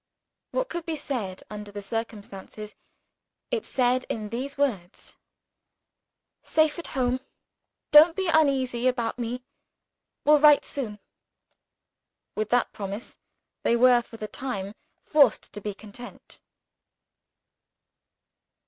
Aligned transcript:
What 0.49 0.67
could 0.67 0.83
be 0.87 0.95
said, 0.95 1.43
under 1.51 1.71
the 1.71 1.79
circumstances, 1.83 2.73
it 3.51 3.67
said 3.67 4.03
in 4.09 4.29
these 4.29 4.57
words: 4.57 5.15
"Safe 6.43 6.79
at 6.79 6.87
home 6.97 7.19
don't 7.91 8.15
be 8.15 8.27
uneasy 8.27 8.87
about 8.87 9.19
me 9.19 9.43
will 10.25 10.39
write 10.39 10.65
soon." 10.65 10.97
With 12.33 12.49
that 12.49 12.73
promise 12.73 13.19
they 13.61 13.75
were, 13.75 14.01
for 14.01 14.17
the 14.17 14.27
time, 14.27 14.73
forced 15.03 15.53
to 15.53 15.61
be 15.61 15.75
content. 15.75 16.39